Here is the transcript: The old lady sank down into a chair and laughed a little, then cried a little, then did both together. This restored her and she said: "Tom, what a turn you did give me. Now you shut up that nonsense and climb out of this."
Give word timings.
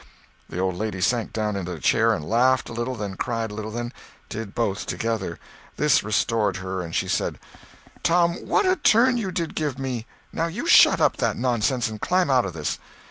The 0.49 0.57
old 0.57 0.77
lady 0.77 0.99
sank 0.99 1.31
down 1.31 1.55
into 1.55 1.73
a 1.73 1.79
chair 1.79 2.15
and 2.15 2.27
laughed 2.27 2.69
a 2.69 2.73
little, 2.73 2.95
then 2.95 3.13
cried 3.13 3.51
a 3.51 3.53
little, 3.53 3.69
then 3.69 3.93
did 4.29 4.55
both 4.55 4.87
together. 4.87 5.37
This 5.77 6.03
restored 6.03 6.57
her 6.57 6.81
and 6.81 6.95
she 6.95 7.07
said: 7.07 7.37
"Tom, 8.01 8.33
what 8.47 8.65
a 8.65 8.77
turn 8.77 9.17
you 9.19 9.31
did 9.31 9.53
give 9.53 9.77
me. 9.77 10.07
Now 10.33 10.47
you 10.47 10.65
shut 10.65 10.99
up 10.99 11.17
that 11.17 11.37
nonsense 11.37 11.87
and 11.87 12.01
climb 12.01 12.31
out 12.31 12.45
of 12.45 12.53
this." 12.53 12.79